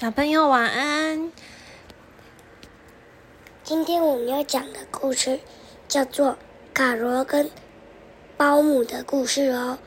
[0.00, 1.30] 小朋友晚安。
[3.62, 5.40] 今天我们要讲的故事
[5.88, 6.28] 叫做
[6.72, 7.50] 《卡罗跟
[8.34, 9.78] 包姆的故事》哦。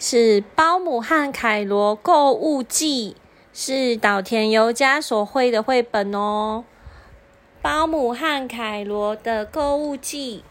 [0.00, 3.14] 是《包姆和凯罗购物记》，
[3.52, 6.64] 是岛田由佳所绘的绘本哦。
[7.62, 10.42] 《包姆和凯罗的购物记》。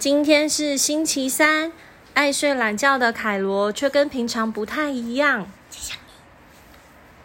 [0.00, 1.70] 今天是星期三。
[2.14, 6.12] 爱睡懒觉的凯罗却跟平常不太一样，像你，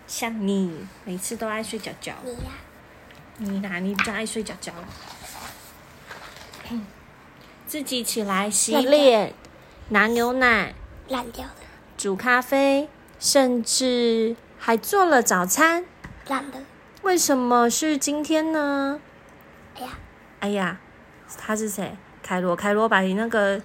[0.08, 2.16] 像你，每次都爱睡觉觉。
[2.23, 2.52] 你呀，
[3.38, 4.73] 你哪里就爱睡觉觉？
[7.68, 9.31] 自己起来洗脸，
[9.90, 10.73] 拿牛奶，
[11.08, 11.53] 烂掉的，
[11.96, 15.86] 煮咖啡，甚至还做了早餐，
[16.28, 16.64] 烂的。
[17.03, 19.00] 为什么是今天呢？
[19.78, 19.90] 哎呀，
[20.40, 20.80] 哎呀，
[21.38, 21.96] 他是谁？
[22.24, 23.62] 凯罗，凯罗把你那个。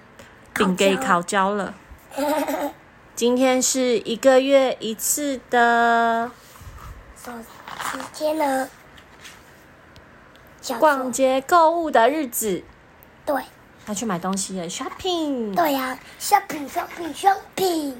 [0.55, 1.73] 饼给烤焦了。
[3.15, 6.31] 今天是一个月一次的
[7.15, 8.69] 时间呢？
[10.79, 12.63] 逛街购物的日子。
[13.25, 13.41] 对。
[13.87, 15.53] 要去买东西了，shopping。
[15.53, 17.93] 对呀，shopping，shopping，shopping。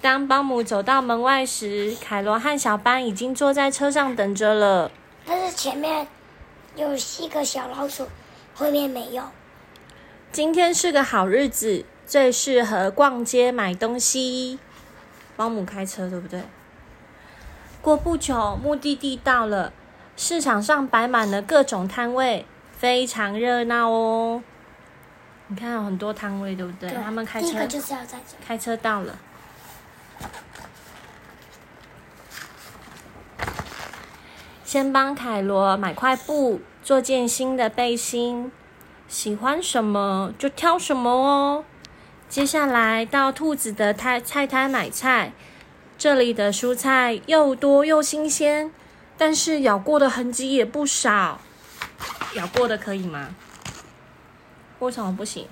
[0.00, 4.90] 当保姆走到门外时，凯罗和小班已经坐在车上等着了。
[5.24, 6.08] 但是前面
[6.74, 8.08] 有七个小老鼠，
[8.52, 9.22] 后面没有。
[10.32, 14.58] 今天是个好日子，最适合逛街买东西。
[15.36, 16.42] 保姆开车，对不对？
[17.82, 19.74] 过不久，目的地到了，
[20.16, 24.42] 市场上摆满了各种摊位，非常热闹哦。
[25.48, 26.90] 你看，有很多摊位，对不对？
[26.90, 28.34] 他们开车就是要在这。
[28.42, 29.18] 开车到了，
[34.64, 38.50] 先帮凯罗买块布，做件新的背心。
[39.12, 41.64] 喜欢什么就挑什么哦。
[42.30, 45.34] 接下来到兔子的菜菜摊买菜，
[45.98, 48.72] 这里的蔬菜又多又新鲜，
[49.18, 51.38] 但是咬过的痕迹也不少。
[52.36, 53.34] 咬过的可以吗？
[54.78, 55.46] 为什么不行？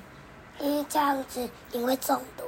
[0.58, 2.44] 因为这样子你会中毒，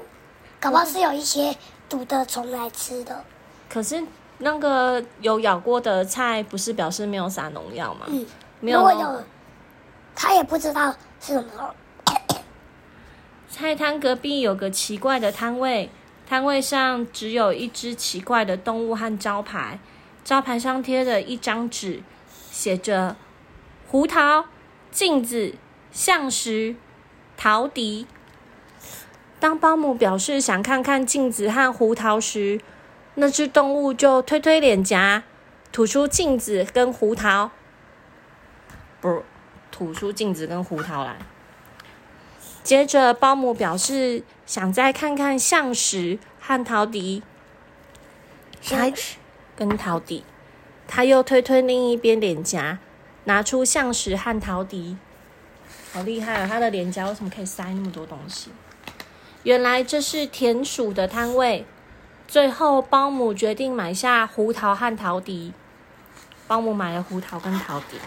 [0.59, 1.55] 搞不好是有一些
[1.91, 3.23] 毒的虫来吃的。
[3.69, 4.03] 可是
[4.39, 8.07] 那个有咬过的菜，不是表示没有撒农药吗？
[8.09, 8.25] 嗯，
[8.61, 8.83] 没有。
[10.15, 11.75] 他也不知道是什么。
[13.49, 15.91] 菜摊隔壁有个奇怪的摊位，
[16.29, 19.79] 摊位上只有一只奇怪的动物和招牌，
[20.25, 22.03] 招牌上贴着一张纸，
[22.51, 23.17] 写着
[23.89, 24.47] “胡桃、
[24.91, 25.55] 镜子、
[25.91, 26.77] 象石、
[27.37, 28.07] 陶笛”。
[29.39, 32.61] 当保姆表示想看看镜子和胡桃时，
[33.17, 35.25] 那只动物就推推脸颊，
[35.71, 37.51] 吐出镜子跟胡桃。
[39.01, 39.23] 不。
[39.73, 41.17] 吐出镜子跟胡桃来。
[42.63, 47.25] 接着，保姆表示想再看看象石和陶笛。
[48.61, 49.17] 象石
[49.57, 50.23] 跟陶笛，
[50.87, 52.79] 他又推推另一边脸颊，
[53.25, 54.97] 拿出象石和陶笛。
[55.93, 56.47] 好厉害啊！
[56.47, 58.51] 他的脸颊为什么可以塞那么多东西？
[59.43, 61.67] 原来这是田鼠的摊位。
[62.29, 65.53] 最后，保姆决定买下胡桃和陶笛。
[66.47, 67.99] 保姆买了胡桃跟陶笛。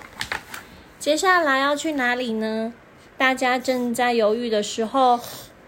[1.05, 2.73] 接下来要去哪里呢？
[3.15, 5.19] 大家正在犹豫的时候，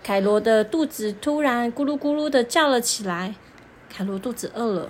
[0.02, 3.36] 凯罗的肚子突然咕噜咕噜的叫了起来。
[3.88, 4.90] 凯罗肚子饿了，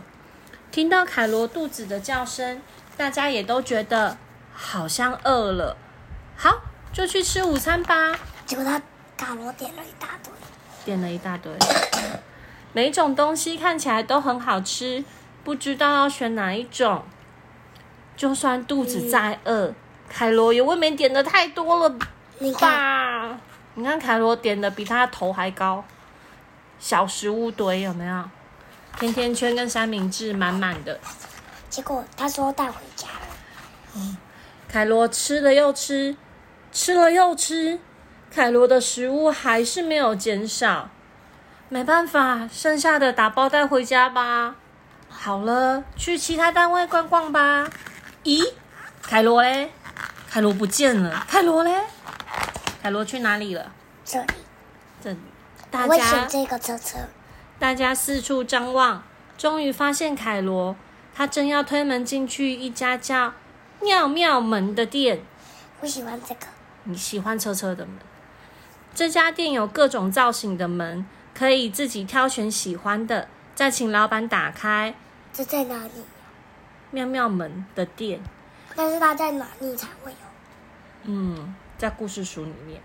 [0.71, 2.61] 听到凯罗肚子的叫声，
[2.95, 4.17] 大家也都觉得
[4.53, 5.75] 好像饿了。
[6.37, 6.61] 好，
[6.93, 8.17] 就去吃午餐吧。
[8.45, 8.81] 结果他
[9.17, 10.31] 卡罗点了一大堆，
[10.85, 11.51] 点了一大堆，
[12.71, 15.03] 每种东西看起来都很好吃，
[15.43, 17.03] 不知道要选哪一种。
[18.15, 19.73] 就算肚子再饿。
[20.09, 23.37] 凯罗也未免点的太多了吧？
[23.75, 25.83] 你看凯罗点的比他头还高，
[26.79, 28.23] 小食物堆有没有？
[28.99, 30.99] 甜甜圈跟三明治满满的。
[31.69, 33.27] 结果他说带回家了。
[33.95, 34.17] 嗯，
[34.67, 36.15] 凯罗吃了又吃，
[36.71, 37.79] 吃了又吃，
[38.31, 40.89] 凯罗的食物还是没有减少。
[41.69, 44.55] 没办法，剩下的打包带回家吧。
[45.09, 47.69] 好了，去其他单位逛逛吧。
[48.23, 48.53] 咦，
[49.03, 49.71] 凯罗嘞？
[50.37, 51.73] 凯罗不见了，凯罗嘞？
[52.79, 53.71] 凯罗去哪里了？
[54.05, 54.27] 这里，
[55.01, 55.17] 这里。
[55.71, 56.99] 大家这个车车。
[57.57, 59.01] 大家四处张望，
[59.35, 60.75] 终于发现凯罗，
[61.15, 63.33] 他正要推门进去一家叫
[63.81, 65.23] “妙妙门”的店。
[65.79, 66.45] 我喜欢这个，
[66.83, 67.95] 你喜欢车车的门？
[68.93, 71.03] 这家店有各种造型的门，
[71.33, 74.93] 可以自己挑选喜欢的，再请老板打开。
[75.33, 76.05] 这在哪里？
[76.91, 78.19] 妙妙门的店，
[78.75, 80.17] 但是它在哪里才会有
[81.03, 82.81] 嗯，在故事书里面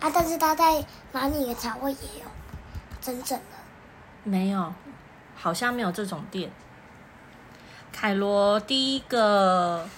[0.00, 0.10] 啊？
[0.14, 2.26] 但是他在哪里的茶会也有
[3.00, 3.44] 真正的？
[4.24, 4.72] 没有，
[5.36, 6.50] 好像没有这种店。
[7.92, 9.88] 凯罗第一个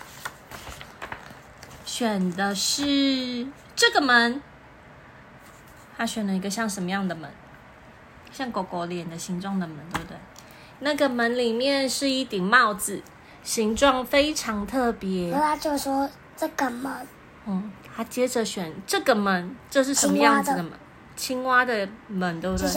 [1.84, 3.46] 选的是
[3.76, 4.40] 这个门，
[5.96, 7.30] 他选了一个像什么样的门？
[8.32, 10.16] 像狗狗脸的形状的门，对不对？
[10.78, 13.02] 那个门里面是一顶帽子，
[13.42, 15.38] 形状非常特别然。
[15.38, 17.06] 后他就说这个门
[17.46, 20.72] 嗯，他接着选这个门，这是什么样子的门？
[21.16, 22.68] 青蛙的门，对不对？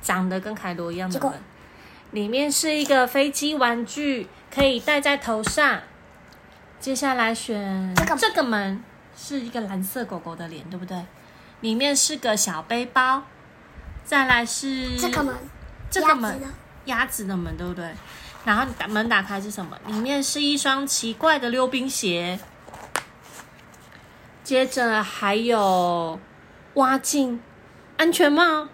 [0.00, 1.32] 长得跟凯罗一样的门，
[2.12, 5.80] 里面是一个飞机玩具，可以戴在头上。
[6.80, 8.82] 接下来选这个这个门，
[9.16, 11.04] 是一个蓝色狗狗的脸，对不对？
[11.60, 13.24] 里面是个小背包。
[14.04, 15.34] 再来是这个门，
[15.90, 16.54] 这个门鸭子呢
[16.86, 17.92] 鸭子的门，对不对？
[18.44, 19.76] 然后打门打开是什么？
[19.86, 22.38] 里面是一双奇怪的溜冰鞋。
[24.48, 26.18] 接着还有
[26.72, 27.42] 蛙镜、
[27.98, 28.68] 安全帽。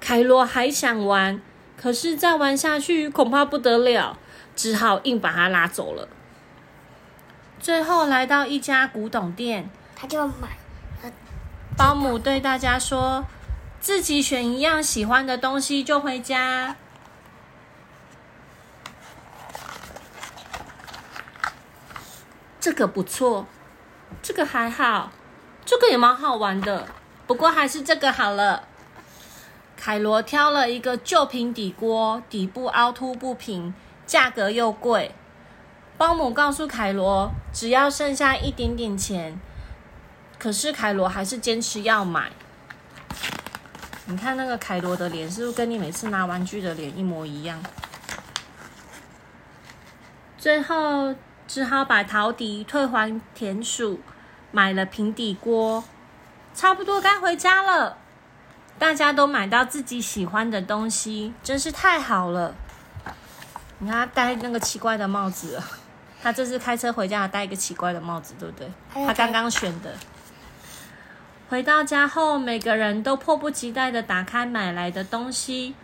[0.00, 1.40] 凯罗还想玩，
[1.76, 4.18] 可是再玩下去恐怕不得了，
[4.56, 6.08] 只好硬把他拉走了。
[7.60, 10.58] 最后来到一家古董店，他就买
[11.04, 11.12] 了
[11.76, 13.24] 保姆对大家说
[13.80, 16.74] ：“自己选一样喜欢的东西就回家。”
[22.58, 23.46] 这个不错，
[24.22, 25.10] 这个还好，
[25.64, 26.86] 这个也蛮好玩的，
[27.26, 28.62] 不过还是这个好了。
[29.76, 33.74] 凯罗挑了一个旧平底锅，底部凹凸不平，
[34.06, 35.12] 价格又贵。
[35.98, 39.40] 保姆告诉凯罗，只要剩下一点点钱，
[40.38, 42.30] 可是凯罗还是坚持要买。
[44.06, 47.60] 你看那个凯罗的脸，是不是跟你每次拿玩具的脸一模一样？
[50.38, 51.14] 最后
[51.46, 54.00] 只好把陶笛退还田鼠，
[54.52, 55.82] 买了平底锅，
[56.54, 57.96] 差不多该回家了。
[58.78, 62.54] 大家都买到自己喜欢的东西，真是太好了。
[63.78, 65.64] 你看他戴那个奇怪的帽子了，
[66.22, 68.70] 他这次开车回家戴一个奇怪的帽子，对不对？
[68.94, 69.94] 他刚刚选的。
[71.48, 75.74] 回到家后，每个人都迫不及待的打开买来的东西，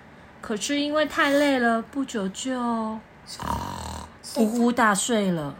[0.41, 2.99] 可是因为太累了，不久就
[4.35, 5.55] 呼呼大睡了。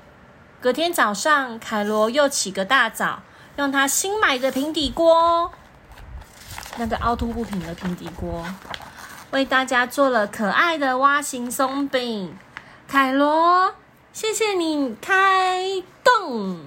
[0.61, 3.21] 隔天早上，凯罗又起个大早，
[3.57, 5.53] 用他新买的平底锅，
[6.79, 8.45] 那个凹凸不平的平底锅，
[9.31, 12.37] 为大家做了可爱的蛙形松饼。
[12.89, 13.73] 凯罗，
[14.13, 16.59] 谢谢你开动。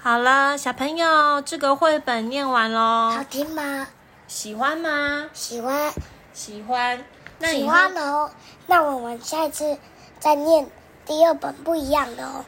[0.00, 3.86] 好了，小朋友，这个绘本念完喽好喽，听吗？
[4.26, 5.26] 喜欢吗？
[5.32, 5.92] 喜欢，
[6.32, 7.04] 喜欢。
[7.38, 8.30] 那喜欢了哦。
[8.66, 9.78] 那我们下一次
[10.18, 10.68] 再念
[11.08, 12.44] 第二本不一样的哦。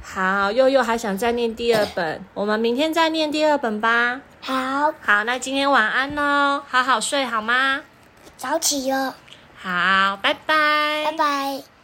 [0.00, 4.22] 好，佑佑还想再念第二本，我们明天再念第二本吧。
[4.40, 7.82] 好，好，那今天晚安喽，好好睡好吗？
[8.38, 9.12] 早起哟，
[9.60, 11.77] 好，拜拜，拜拜。